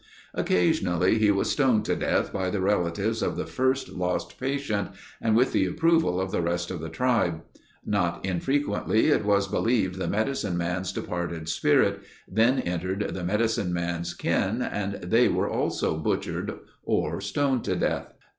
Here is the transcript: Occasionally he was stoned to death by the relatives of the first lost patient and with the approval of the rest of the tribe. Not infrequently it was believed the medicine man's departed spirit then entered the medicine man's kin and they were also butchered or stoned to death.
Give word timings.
Occasionally 0.33 1.19
he 1.19 1.29
was 1.29 1.51
stoned 1.51 1.85
to 1.85 1.95
death 1.95 2.33
by 2.33 2.49
the 2.49 2.59
relatives 2.59 3.21
of 3.21 3.35
the 3.35 3.45
first 3.45 3.89
lost 3.89 4.39
patient 4.39 4.89
and 5.21 5.35
with 5.35 5.51
the 5.53 5.67
approval 5.67 6.19
of 6.19 6.31
the 6.31 6.41
rest 6.41 6.71
of 6.71 6.79
the 6.81 6.89
tribe. 6.89 7.41
Not 7.85 8.25
infrequently 8.25 9.09
it 9.09 9.23
was 9.23 9.47
believed 9.47 9.99
the 9.99 10.07
medicine 10.07 10.57
man's 10.57 10.91
departed 10.91 11.47
spirit 11.49 12.01
then 12.27 12.57
entered 12.61 13.09
the 13.13 13.23
medicine 13.23 13.71
man's 13.73 14.15
kin 14.15 14.63
and 14.63 14.93
they 14.95 15.27
were 15.27 15.47
also 15.47 15.95
butchered 15.97 16.51
or 16.81 17.21
stoned 17.21 17.63
to 17.65 17.75
death. 17.75 18.11